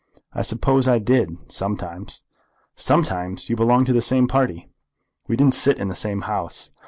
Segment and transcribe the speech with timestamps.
[0.33, 2.23] "I suppose I did, sometimes."
[2.73, 3.51] "Sometimes?
[3.51, 4.67] You belonged to the same party?"
[5.27, 6.71] "We didn't sit in the same House."